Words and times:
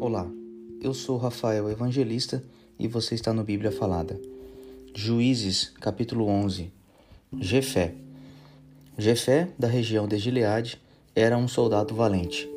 Olá, 0.00 0.30
eu 0.80 0.94
sou 0.94 1.16
Rafael 1.16 1.68
Evangelista 1.68 2.40
e 2.78 2.86
você 2.86 3.16
está 3.16 3.32
no 3.32 3.42
Bíblia 3.42 3.72
Falada. 3.72 4.16
Juízes, 4.94 5.72
capítulo 5.80 6.28
11. 6.28 6.70
Jefé. 7.40 7.96
Jefé, 8.96 9.48
da 9.58 9.66
região 9.66 10.06
de 10.06 10.16
Gileade, 10.16 10.80
era 11.16 11.36
um 11.36 11.48
soldado 11.48 11.96
valente. 11.96 12.48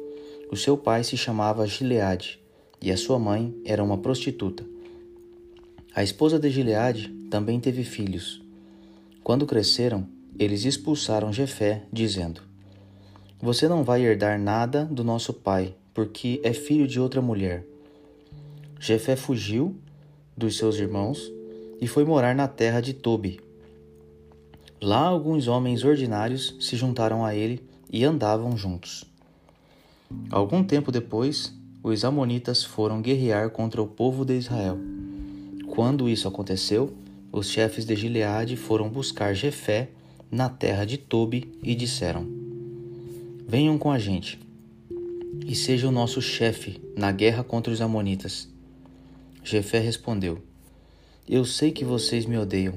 O 0.52 0.56
seu 0.56 0.78
pai 0.78 1.04
se 1.04 1.18
chamava 1.18 1.66
Gileade 1.66 2.40
e 2.80 2.92
a 2.92 2.96
sua 2.96 3.18
mãe 3.18 3.60
era 3.66 3.84
uma 3.84 3.98
prostituta. 3.98 4.64
A 5.96 6.04
esposa 6.04 6.38
de 6.38 6.48
Gileade 6.52 7.10
também 7.32 7.60
teve 7.60 7.84
filhos. 7.84 8.40
Quando 9.24 9.48
cresceram, 9.48 10.08
eles 10.38 10.64
expulsaram 10.64 11.34
Jefé, 11.34 11.86
dizendo: 11.92 12.44
Você 13.42 13.68
não 13.68 13.84
vai 13.84 14.04
herdar 14.04 14.40
nada 14.40 14.86
do 14.86 15.04
nosso 15.04 15.34
pai, 15.34 15.74
porque 15.94 16.40
é 16.44 16.54
filho 16.54 16.88
de 16.88 17.00
outra 17.00 17.22
mulher. 17.22 17.66
Jefé 18.80 19.16
fugiu 19.16 19.76
dos 20.36 20.58
seus 20.58 20.78
irmãos 20.78 21.32
e 21.80 21.88
foi 21.88 22.04
morar 22.04 22.34
na 22.34 22.48
terra 22.48 22.82
de 22.82 22.94
Tobi. 22.94 23.40
Lá 24.82 25.00
alguns 25.00 25.48
homens 25.48 25.84
ordinários 25.84 26.56
se 26.60 26.76
juntaram 26.76 27.24
a 27.24 27.36
ele 27.36 27.64
e 27.92 28.04
andavam 28.04 28.58
juntos. 28.58 29.04
Algum 30.30 30.64
tempo 30.64 30.92
depois, 30.92 31.54
os 31.84 32.04
amonitas 32.04 32.64
foram 32.64 33.02
guerrear 33.02 33.50
contra 33.50 33.82
o 33.82 33.88
povo 33.88 34.26
de 34.26 34.34
Israel. 34.38 34.78
Quando 35.68 36.10
isso 36.10 36.28
aconteceu, 36.28 36.94
os 37.32 37.50
chefes 37.50 37.86
de 37.86 37.96
Gileade 37.96 38.58
foram 38.58 38.90
buscar 38.90 39.34
Jefé 39.34 39.90
na 40.30 40.50
terra 40.50 40.86
de 40.86 40.98
Tobi 40.98 41.54
e 41.64 41.76
disseram: 41.76 42.28
Venham 43.48 43.78
com 43.78 43.92
a 43.92 44.00
gente 44.00 44.40
e 45.46 45.56
seja 45.56 45.88
o 45.88 45.92
nosso 45.92 46.22
chefe 46.22 46.82
na 46.96 47.12
guerra 47.12 47.44
contra 47.44 47.72
os 47.72 47.82
Amonitas. 47.82 48.50
Jefé 49.44 49.80
respondeu: 49.80 50.40
Eu 51.28 51.46
sei 51.46 51.72
que 51.72 51.84
vocês 51.84 52.26
me 52.26 52.38
odeiam, 52.38 52.76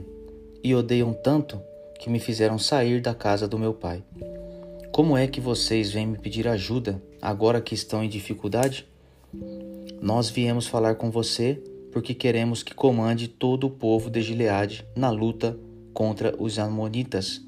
e 0.63 0.75
odeiam 0.75 1.13
tanto 1.13 1.61
que 1.99 2.11
me 2.11 2.19
fizeram 2.19 2.59
sair 2.59 3.01
da 3.01 3.15
casa 3.15 3.47
do 3.47 3.59
meu 3.59 3.75
pai. 3.75 4.03
Como 4.93 5.17
é 5.17 5.27
que 5.27 5.41
vocês 5.41 5.93
vêm 5.93 6.07
me 6.07 6.19
pedir 6.19 6.47
ajuda 6.47 7.03
agora 7.21 7.61
que 7.61 7.75
estão 7.75 8.05
em 8.05 8.09
dificuldade? 8.09 8.87
Nós 10.01 10.31
viemos 10.31 10.67
falar 10.67 10.95
com 10.95 11.11
você 11.11 11.61
porque 11.91 12.13
queremos 12.13 12.63
que 12.63 12.75
comande 12.75 13.29
todo 13.29 13.67
o 13.67 13.71
povo 13.71 14.11
de 14.11 14.21
Gileade 14.21 14.85
na 14.97 15.11
luta 15.11 15.59
contra 15.93 16.35
os 16.39 16.59
Amonitas. 16.59 17.41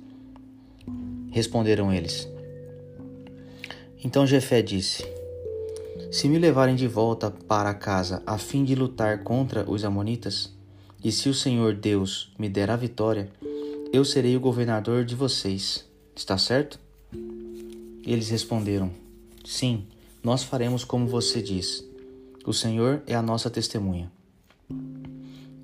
Responderam 1.31 1.93
eles: 1.93 2.29
então 4.03 4.27
Jefé 4.27 4.63
disse: 4.63 5.05
Se 6.11 6.29
me 6.29 6.39
levarem 6.39 6.75
de 6.75 6.87
volta 6.87 7.31
para 7.31 7.75
casa 7.75 8.23
a 8.27 8.39
fim 8.39 8.65
de 8.65 8.75
lutar 8.75 9.23
contra 9.23 9.69
os 9.71 9.85
Amonitas, 9.85 10.53
e 11.03 11.13
se 11.13 11.29
o 11.29 11.35
Senhor 11.35 11.75
Deus 11.75 12.33
me 12.39 12.49
der 12.49 12.71
a 12.71 12.77
vitória, 12.77 13.31
eu 13.93 14.05
serei 14.05 14.37
o 14.37 14.41
governador 14.41 15.05
de 15.05 15.15
vocês. 15.15 15.85
Está 16.15 16.37
certo? 16.37 16.79
Eles 18.05 18.29
responderam: 18.29 18.91
Sim, 19.45 19.85
nós 20.23 20.43
faremos 20.43 20.85
como 20.85 21.07
você 21.07 21.43
diz. 21.43 21.85
O 22.45 22.53
Senhor 22.53 23.03
é 23.07 23.15
a 23.15 23.23
nossa 23.23 23.51
testemunha. 23.51 24.11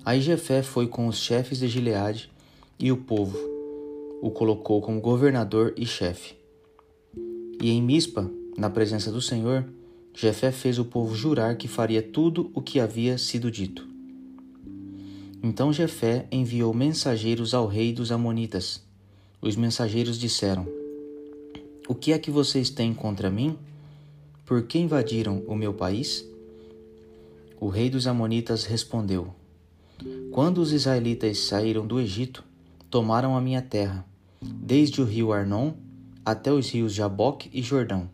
Aí 0.05 0.19
Jefé 0.21 0.61
foi 0.61 0.87
com 0.87 1.07
os 1.07 1.17
chefes 1.17 1.59
de 1.59 1.67
Gileade 1.67 2.29
e 2.77 2.91
o 2.91 2.97
povo 2.97 3.37
o 4.21 4.31
colocou 4.31 4.81
como 4.81 5.01
governador 5.01 5.73
e 5.75 5.85
chefe. 5.85 6.42
E 7.61 7.69
em 7.69 7.81
Mispa, 7.81 8.29
na 8.57 8.69
presença 8.69 9.11
do 9.11 9.21
Senhor, 9.21 9.65
Jefé 10.15 10.51
fez 10.51 10.77
o 10.77 10.85
povo 10.85 11.15
jurar 11.15 11.57
que 11.57 11.67
faria 11.67 12.01
tudo 12.01 12.51
o 12.53 12.61
que 12.61 12.79
havia 12.79 13.17
sido 13.17 13.49
dito. 13.49 13.87
Então 15.41 15.73
Jefé 15.73 16.27
enviou 16.31 16.73
mensageiros 16.73 17.53
ao 17.53 17.67
rei 17.67 17.91
dos 17.91 18.11
Amonitas. 18.11 18.81
Os 19.41 19.55
mensageiros 19.55 20.17
disseram: 20.17 20.67
O 21.87 21.95
que 21.95 22.13
é 22.13 22.19
que 22.19 22.31
vocês 22.31 22.69
têm 22.69 22.93
contra 22.93 23.29
mim? 23.29 23.57
Por 24.45 24.63
que 24.63 24.77
invadiram 24.77 25.43
o 25.47 25.55
meu 25.55 25.73
país? 25.73 26.25
O 27.59 27.67
rei 27.67 27.89
dos 27.89 28.07
Amonitas 28.07 28.63
respondeu: 28.63 29.33
Quando 30.31 30.59
os 30.59 30.71
israelitas 30.71 31.39
saíram 31.39 31.85
do 31.85 31.99
Egito, 31.99 32.43
tomaram 32.89 33.35
a 33.35 33.41
minha 33.41 33.61
terra, 33.61 34.05
desde 34.41 35.01
o 35.01 35.05
rio 35.05 35.33
Arnon 35.33 35.73
até 36.25 36.51
os 36.51 36.69
rios 36.69 36.93
Jaboque 36.93 37.49
e 37.53 37.61
Jordão. 37.61 38.09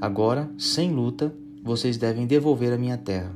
Agora, 0.00 0.50
sem 0.58 0.90
luta, 0.90 1.34
vocês 1.62 1.96
devem 1.96 2.26
devolver 2.26 2.72
a 2.72 2.78
minha 2.78 2.96
terra. 2.96 3.34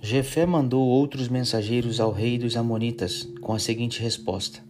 Jefé 0.00 0.46
mandou 0.46 0.86
outros 0.86 1.28
mensageiros 1.28 2.00
ao 2.00 2.10
rei 2.10 2.38
dos 2.38 2.56
Amonitas 2.56 3.28
com 3.40 3.52
a 3.52 3.58
seguinte 3.58 4.00
resposta: 4.00 4.60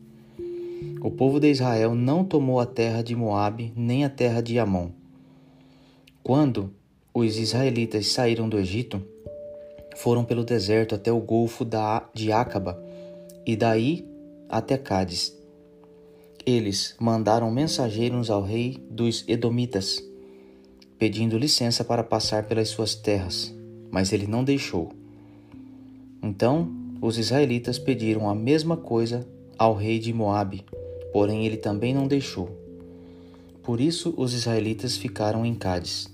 O 1.00 1.10
povo 1.10 1.38
de 1.38 1.50
Israel 1.50 1.94
não 1.94 2.24
tomou 2.24 2.60
a 2.60 2.66
terra 2.66 3.02
de 3.02 3.14
Moabe 3.14 3.72
nem 3.76 4.04
a 4.04 4.10
terra 4.10 4.42
de 4.42 4.58
Amon. 4.58 4.90
Quando 6.22 6.72
os 7.14 7.38
israelitas 7.38 8.08
saíram 8.08 8.48
do 8.48 8.58
Egito, 8.58 9.02
foram 9.96 10.24
pelo 10.24 10.44
deserto 10.44 10.94
até 10.94 11.12
o 11.12 11.20
golfo 11.20 11.66
de 12.14 12.32
Acaba 12.32 12.82
e 13.46 13.56
daí 13.56 14.06
até 14.48 14.76
Cádiz 14.76 15.39
eles 16.46 16.94
mandaram 16.98 17.50
mensageiros 17.50 18.30
ao 18.30 18.42
rei 18.42 18.82
dos 18.90 19.24
Edomitas, 19.28 20.02
pedindo 20.98 21.38
licença 21.38 21.84
para 21.84 22.02
passar 22.02 22.44
pelas 22.44 22.68
suas 22.68 22.94
terras, 22.94 23.54
mas 23.90 24.12
ele 24.12 24.26
não 24.26 24.44
deixou. 24.44 24.92
Então 26.22 26.70
os 27.00 27.18
israelitas 27.18 27.78
pediram 27.78 28.28
a 28.28 28.34
mesma 28.34 28.76
coisa 28.76 29.26
ao 29.58 29.74
rei 29.74 29.98
de 29.98 30.12
Moabe, 30.12 30.64
porém 31.12 31.46
ele 31.46 31.56
também 31.56 31.94
não 31.94 32.06
deixou. 32.06 32.58
Por 33.62 33.80
isso 33.80 34.14
os 34.16 34.32
israelitas 34.32 34.96
ficaram 34.96 35.44
em 35.44 35.54
Cádiz. 35.54 36.08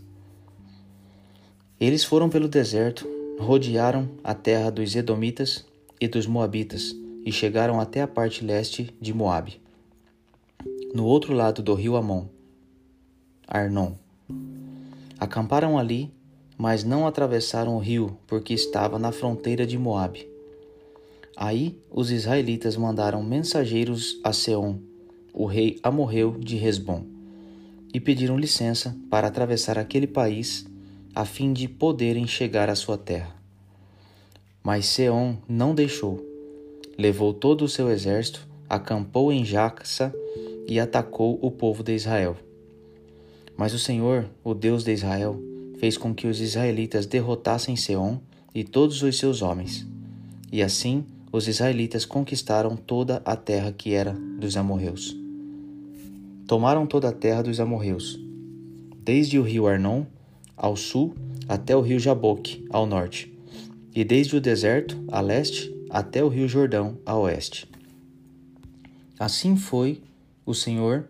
Eles 1.78 2.04
foram 2.04 2.28
pelo 2.28 2.48
deserto, 2.48 3.06
rodearam 3.38 4.08
a 4.24 4.34
terra 4.34 4.70
dos 4.70 4.94
Edomitas 4.96 5.64
e 6.00 6.08
dos 6.08 6.26
Moabitas 6.26 6.94
e 7.24 7.30
chegaram 7.30 7.80
até 7.80 8.00
a 8.00 8.08
parte 8.08 8.44
leste 8.44 8.94
de 9.00 9.12
Moabe 9.12 9.65
no 10.96 11.04
outro 11.04 11.34
lado 11.34 11.62
do 11.62 11.74
rio 11.74 11.94
Amon, 11.94 12.24
Arnon. 13.46 13.92
Acamparam 15.20 15.78
ali, 15.78 16.10
mas 16.56 16.84
não 16.84 17.06
atravessaram 17.06 17.76
o 17.76 17.78
rio, 17.78 18.16
porque 18.26 18.54
estava 18.54 18.98
na 18.98 19.12
fronteira 19.12 19.66
de 19.66 19.76
Moabe. 19.76 20.26
Aí 21.36 21.78
os 21.90 22.10
israelitas 22.10 22.78
mandaram 22.78 23.22
mensageiros 23.22 24.18
a 24.24 24.32
Seom, 24.32 24.78
o 25.34 25.44
rei 25.44 25.78
amorreu 25.82 26.34
de 26.38 26.56
Resbom, 26.56 27.04
e 27.92 28.00
pediram 28.00 28.38
licença 28.38 28.96
para 29.10 29.26
atravessar 29.28 29.78
aquele 29.78 30.06
país 30.06 30.64
a 31.14 31.26
fim 31.26 31.52
de 31.52 31.68
poderem 31.68 32.26
chegar 32.26 32.70
à 32.70 32.74
sua 32.74 32.96
terra. 32.96 33.36
Mas 34.64 34.86
Seom 34.86 35.36
não 35.46 35.74
deixou. 35.74 36.24
Levou 36.96 37.34
todo 37.34 37.66
o 37.66 37.68
seu 37.68 37.90
exército, 37.90 38.48
acampou 38.66 39.30
em 39.30 39.44
Jaxa 39.44 40.10
e 40.68 40.80
atacou 40.80 41.38
o 41.40 41.50
povo 41.50 41.82
de 41.82 41.94
Israel. 41.94 42.36
Mas 43.56 43.72
o 43.72 43.78
Senhor, 43.78 44.28
o 44.44 44.52
Deus 44.54 44.84
de 44.84 44.92
Israel, 44.92 45.40
fez 45.78 45.96
com 45.96 46.14
que 46.14 46.26
os 46.26 46.40
israelitas 46.40 47.06
derrotassem 47.06 47.76
Seom 47.76 48.18
e 48.54 48.64
todos 48.64 49.02
os 49.02 49.18
seus 49.18 49.42
homens. 49.42 49.86
E 50.52 50.62
assim 50.62 51.04
os 51.32 51.48
israelitas 51.48 52.04
conquistaram 52.04 52.76
toda 52.76 53.20
a 53.24 53.36
terra 53.36 53.72
que 53.72 53.92
era 53.92 54.12
dos 54.12 54.56
amorreus. 54.56 55.16
Tomaram 56.46 56.86
toda 56.86 57.08
a 57.08 57.12
terra 57.12 57.42
dos 57.42 57.60
amorreus, 57.60 58.18
desde 58.98 59.38
o 59.38 59.42
rio 59.42 59.66
Arnon 59.66 60.04
ao 60.56 60.76
sul 60.76 61.14
até 61.48 61.76
o 61.76 61.80
rio 61.80 61.98
Jaboque 61.98 62.64
ao 62.70 62.86
norte, 62.86 63.32
e 63.94 64.04
desde 64.04 64.36
o 64.36 64.40
deserto 64.40 64.96
a 65.08 65.20
leste 65.20 65.74
até 65.90 66.22
o 66.22 66.28
rio 66.28 66.48
Jordão 66.48 66.98
a 67.04 67.16
oeste. 67.16 67.68
Assim 69.18 69.56
foi 69.56 70.00
o 70.46 70.54
Senhor, 70.54 71.08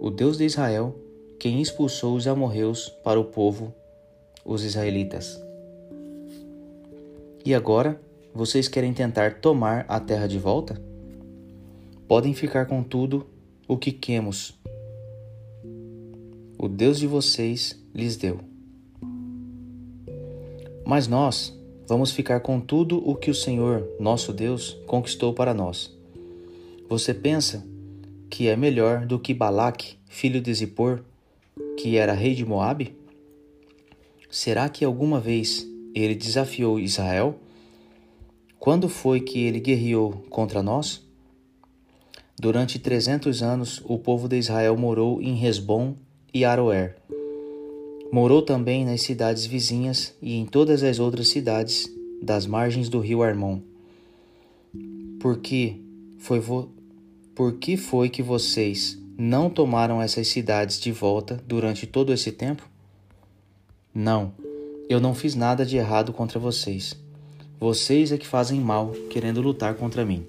o 0.00 0.10
Deus 0.10 0.36
de 0.36 0.44
Israel, 0.44 0.98
quem 1.38 1.62
expulsou 1.62 2.16
os 2.16 2.26
amorreus 2.26 2.88
para 3.04 3.18
o 3.18 3.24
povo, 3.24 3.72
os 4.44 4.64
israelitas. 4.64 5.40
E 7.44 7.54
agora, 7.54 8.00
vocês 8.34 8.66
querem 8.66 8.92
tentar 8.92 9.40
tomar 9.40 9.84
a 9.88 10.00
terra 10.00 10.26
de 10.26 10.38
volta? 10.38 10.82
Podem 12.08 12.34
ficar 12.34 12.66
com 12.66 12.82
tudo 12.82 13.24
o 13.68 13.78
que 13.78 13.92
Quemos, 13.92 14.60
o 16.58 16.68
Deus 16.68 16.98
de 16.98 17.06
vocês, 17.06 17.80
lhes 17.94 18.16
deu. 18.16 18.38
Mas 20.84 21.06
nós 21.06 21.56
vamos 21.88 22.10
ficar 22.10 22.40
com 22.40 22.60
tudo 22.60 22.98
o 23.08 23.14
que 23.14 23.30
o 23.30 23.34
Senhor, 23.34 23.88
nosso 23.98 24.32
Deus, 24.32 24.76
conquistou 24.86 25.32
para 25.32 25.54
nós. 25.54 25.96
Você 26.88 27.14
pensa 27.14 27.71
que 28.32 28.48
é 28.48 28.56
melhor 28.56 29.04
do 29.04 29.18
que 29.18 29.34
Balaque, 29.34 29.96
filho 30.08 30.40
de 30.40 30.54
Zippor, 30.54 31.02
que 31.76 31.98
era 31.98 32.14
rei 32.14 32.34
de 32.34 32.46
Moabe? 32.46 32.96
Será 34.30 34.70
que 34.70 34.86
alguma 34.86 35.20
vez 35.20 35.68
ele 35.94 36.14
desafiou 36.14 36.80
Israel? 36.80 37.38
Quando 38.58 38.88
foi 38.88 39.20
que 39.20 39.40
ele 39.40 39.60
guerreou 39.60 40.12
contra 40.30 40.62
nós? 40.62 41.06
Durante 42.40 42.78
trezentos 42.78 43.42
anos, 43.42 43.82
o 43.84 43.98
povo 43.98 44.26
de 44.26 44.38
Israel 44.38 44.78
morou 44.78 45.20
em 45.20 45.34
Resbom 45.34 45.94
e 46.32 46.42
Aroer. 46.42 46.96
Morou 48.10 48.40
também 48.40 48.86
nas 48.86 49.02
cidades 49.02 49.44
vizinhas 49.44 50.16
e 50.22 50.36
em 50.36 50.46
todas 50.46 50.82
as 50.82 50.98
outras 50.98 51.28
cidades 51.28 51.86
das 52.22 52.46
margens 52.46 52.88
do 52.88 52.98
rio 52.98 53.22
Armon. 53.22 53.60
Por 55.20 55.36
que 55.36 55.82
foi. 56.16 56.40
Por 57.34 57.54
que, 57.54 57.78
foi 57.78 58.10
que 58.10 58.22
vocês 58.22 58.98
não 59.16 59.48
tomaram 59.48 60.02
essas 60.02 60.28
cidades 60.28 60.78
de 60.78 60.92
volta 60.92 61.42
durante 61.46 61.86
todo 61.86 62.12
esse 62.12 62.30
tempo? 62.30 62.68
Não, 63.94 64.34
eu 64.88 65.00
não 65.00 65.14
fiz 65.14 65.34
nada 65.34 65.64
de 65.64 65.78
errado 65.78 66.12
contra 66.12 66.38
vocês. 66.38 66.94
Vocês 67.58 68.12
é 68.12 68.18
que 68.18 68.26
fazem 68.26 68.60
mal 68.60 68.90
querendo 69.08 69.40
lutar 69.40 69.74
contra 69.74 70.04
mim. 70.04 70.26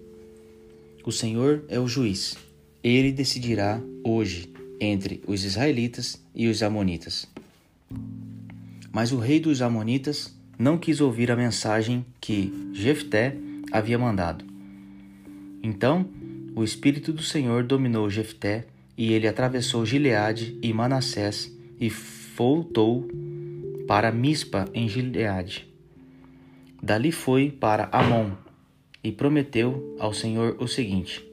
O 1.05 1.11
Senhor 1.11 1.65
é 1.67 1.77
o 1.77 1.87
juiz. 1.87 2.37
Ele 2.81 3.11
decidirá 3.11 3.81
hoje 4.03 4.53
entre 4.79 5.21
os 5.27 5.43
israelitas 5.43 6.21
e 6.33 6.47
os 6.47 6.63
amonitas. 6.63 7.27
Mas 8.93 9.11
o 9.11 9.17
rei 9.17 9.41
dos 9.41 9.61
amonitas 9.61 10.33
não 10.57 10.77
quis 10.77 11.01
ouvir 11.01 11.31
a 11.31 11.35
mensagem 11.35 12.05
que 12.21 12.53
Jefté 12.73 13.35
havia 13.71 13.99
mandado. 13.99 14.45
Então, 15.61 16.07
o 16.55 16.63
espírito 16.63 17.11
do 17.11 17.21
Senhor 17.21 17.63
dominou 17.63 18.09
Jefté, 18.09 18.65
e 18.95 19.11
ele 19.13 19.27
atravessou 19.27 19.85
Gileade 19.85 20.57
e 20.61 20.71
Manassés 20.71 21.51
e 21.79 21.89
voltou 21.89 23.07
para 23.87 24.11
Mispa 24.11 24.69
em 24.73 24.87
Gileade. 24.87 25.67
Dali 26.81 27.11
foi 27.11 27.49
para 27.49 27.89
Amon 27.91 28.31
e 29.03 29.11
prometeu 29.11 29.95
ao 29.99 30.13
Senhor 30.13 30.55
o 30.59 30.67
seguinte: 30.67 31.25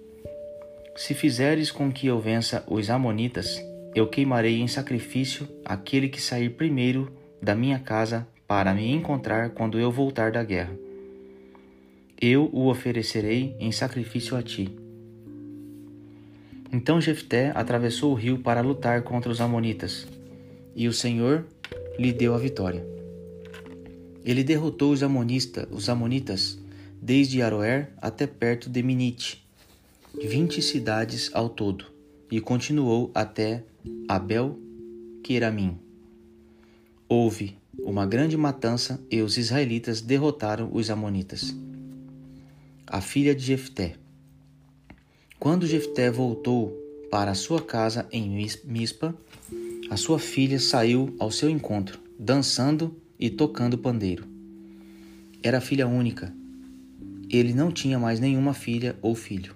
Se 0.97 1.13
fizeres 1.13 1.71
com 1.71 1.93
que 1.93 2.07
eu 2.07 2.19
vença 2.19 2.65
os 2.67 2.89
Amonitas, 2.89 3.63
eu 3.95 4.07
queimarei 4.07 4.61
em 4.61 4.69
sacrifício 4.69 5.49
aquele 5.65 6.09
que 6.09 6.21
sair 6.21 6.51
primeiro 6.51 7.13
da 7.43 7.55
minha 7.55 7.79
casa 7.79 8.27
para 8.47 8.73
me 8.73 8.91
encontrar 8.91 9.51
quando 9.51 9.79
eu 9.79 9.91
voltar 9.91 10.33
da 10.33 10.43
guerra. 10.43 10.77
Eu 12.21 12.51
o 12.53 12.69
oferecerei 12.69 13.57
em 13.59 13.73
sacrifício 13.73 14.37
a 14.37 14.43
ti. 14.43 14.80
Então 16.73 17.01
Jefté 17.01 17.53
atravessou 17.55 18.13
o 18.13 18.15
rio 18.15 18.39
para 18.39 18.61
lutar 18.61 19.03
contra 19.03 19.31
os 19.31 19.41
amonitas, 19.41 20.07
e 20.75 20.87
o 20.87 20.93
Senhor 20.93 21.47
lhe 21.99 22.13
deu 22.13 22.35
a 22.35 22.39
vitória. 22.39 22.87
Ele 24.25 24.45
derrotou 24.45 24.93
os, 24.93 25.03
amonista, 25.03 25.69
os 25.71 25.89
amonitas 25.89 26.59
desde 27.03 27.43
Aroer 27.43 27.91
até 28.01 28.27
perto 28.27 28.71
de 28.71 28.83
Minite, 28.83 29.45
vinte 30.23 30.61
cidades 30.63 31.31
ao 31.33 31.49
todo, 31.49 31.87
e 32.31 32.41
continuou 32.41 33.11
até 33.15 33.65
Abel 34.07 34.59
Queramim. 35.25 35.79
Houve 37.09 37.59
uma 37.79 38.07
grande 38.07 38.37
matança 38.37 39.01
e 39.11 39.21
os 39.23 39.37
israelitas 39.37 40.01
derrotaram 40.01 40.71
os 40.73 40.91
amonitas. 40.91 41.57
A 42.87 43.01
filha 43.01 43.35
de 43.35 43.43
Jefté. 43.43 43.95
Quando 45.41 45.67
Jefté 45.67 46.11
voltou 46.11 46.69
para 47.11 47.33
sua 47.33 47.63
casa 47.63 48.07
em 48.13 48.47
Mispa, 48.63 49.17
a 49.89 49.97
sua 49.97 50.19
filha 50.19 50.61
saiu 50.61 51.17
ao 51.19 51.31
seu 51.31 51.49
encontro, 51.49 51.99
dançando 52.19 52.95
e 53.19 53.31
tocando 53.31 53.79
pandeiro. 53.79 54.29
Era 55.43 55.59
filha 55.63 55.89
única. 55.89 56.31
Ele 57.31 57.55
não 57.55 57.73
tinha 57.73 57.99
mais 57.99 58.21
nenhuma 58.21 58.53
filha 58.53 58.99
ou 59.01 59.15
filho. 59.15 59.55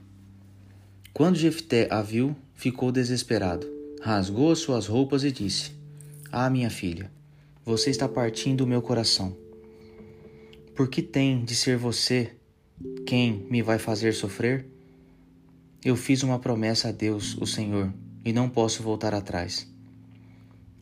Quando 1.12 1.36
Jefté 1.36 1.86
a 1.90 2.00
viu, 2.00 2.34
ficou 2.54 2.90
desesperado. 2.90 3.70
Rasgou 4.00 4.52
as 4.52 4.60
suas 4.60 4.86
roupas 4.86 5.22
e 5.22 5.30
disse: 5.30 5.72
Ah, 6.32 6.48
minha 6.48 6.70
filha, 6.70 7.12
você 7.62 7.90
está 7.90 8.08
partindo 8.08 8.62
o 8.62 8.66
meu 8.66 8.80
coração. 8.80 9.36
Por 10.74 10.88
que 10.88 11.02
tem 11.02 11.44
de 11.44 11.54
ser 11.54 11.76
você 11.76 12.32
quem 13.04 13.46
me 13.50 13.60
vai 13.60 13.78
fazer 13.78 14.14
sofrer? 14.14 14.72
Eu 15.84 15.96
fiz 15.96 16.22
uma 16.22 16.38
promessa 16.38 16.88
a 16.88 16.92
Deus, 16.92 17.36
o 17.38 17.46
Senhor, 17.46 17.92
e 18.24 18.32
não 18.32 18.48
posso 18.48 18.82
voltar 18.82 19.12
atrás. 19.12 19.70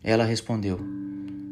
Ela 0.00 0.24
respondeu: 0.24 0.78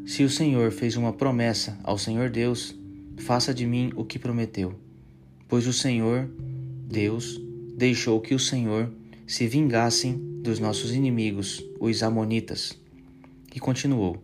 se 0.06 0.23
o 0.23 0.31
Senhor 0.31 0.70
fez 0.70 0.97
uma 0.97 1.12
promessa 1.12 1.76
ao 1.82 1.99
Senhor 1.99 2.31
Deus, 2.31 2.73
faça 3.19 3.52
de 3.52 3.67
mim 3.67 3.91
o 3.97 4.05
que 4.05 4.20
prometeu. 4.20 4.79
Pois 5.49 5.67
o 5.67 5.73
Senhor, 5.73 6.31
Deus, 6.87 7.41
deixou 7.76 8.20
que 8.20 8.37
o 8.37 8.38
Senhor 8.38 8.88
se 9.26 9.49
vingassem 9.49 10.17
dos 10.43 10.61
nossos 10.61 10.93
inimigos, 10.93 11.61
os 11.81 12.05
Amonitas. 12.05 12.79
E 13.52 13.58
continuou: 13.58 14.23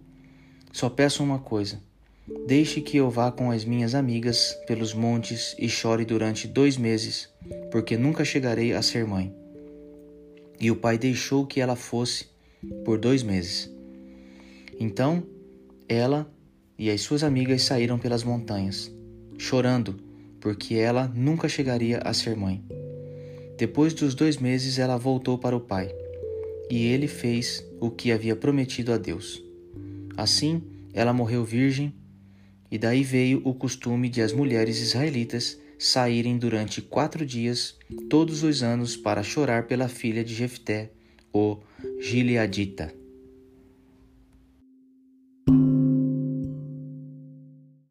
Só 0.70 0.88
peço 0.88 1.24
uma 1.24 1.40
coisa. 1.40 1.82
Deixe 2.46 2.80
que 2.80 2.96
eu 2.96 3.10
vá 3.10 3.32
com 3.32 3.50
as 3.50 3.64
minhas 3.64 3.92
amigas 3.92 4.56
pelos 4.68 4.94
montes 4.94 5.56
e 5.58 5.68
chore 5.68 6.04
durante 6.04 6.46
dois 6.46 6.76
meses, 6.76 7.28
porque 7.76 7.98
nunca 7.98 8.24
chegarei 8.24 8.72
a 8.72 8.80
ser 8.80 9.04
mãe. 9.04 9.30
E 10.58 10.70
o 10.70 10.76
pai 10.76 10.96
deixou 10.96 11.44
que 11.44 11.60
ela 11.60 11.76
fosse 11.76 12.24
por 12.86 12.96
dois 12.96 13.22
meses. 13.22 13.70
Então 14.80 15.22
ela 15.86 16.26
e 16.78 16.88
as 16.90 17.02
suas 17.02 17.22
amigas 17.22 17.64
saíram 17.64 17.98
pelas 17.98 18.24
montanhas, 18.24 18.90
chorando, 19.36 20.00
porque 20.40 20.76
ela 20.76 21.12
nunca 21.14 21.50
chegaria 21.50 21.98
a 21.98 22.14
ser 22.14 22.34
mãe. 22.34 22.64
Depois 23.58 23.92
dos 23.92 24.14
dois 24.14 24.38
meses, 24.38 24.78
ela 24.78 24.96
voltou 24.96 25.36
para 25.36 25.54
o 25.54 25.60
pai, 25.60 25.94
e 26.70 26.86
ele 26.86 27.06
fez 27.06 27.62
o 27.78 27.90
que 27.90 28.10
havia 28.10 28.34
prometido 28.34 28.90
a 28.90 28.96
Deus. 28.96 29.44
Assim, 30.16 30.62
ela 30.94 31.12
morreu 31.12 31.44
virgem, 31.44 31.92
e 32.70 32.78
daí 32.78 33.02
veio 33.02 33.42
o 33.44 33.52
costume 33.52 34.08
de 34.08 34.22
as 34.22 34.32
mulheres 34.32 34.78
israelitas 34.80 35.60
saírem 35.78 36.38
durante 36.38 36.80
quatro 36.80 37.24
dias, 37.24 37.76
todos 38.08 38.42
os 38.42 38.62
anos, 38.62 38.96
para 38.96 39.22
chorar 39.22 39.66
pela 39.66 39.88
filha 39.88 40.24
de 40.24 40.34
Jefté, 40.34 40.90
o 41.32 41.58
Gileadita. 42.00 42.94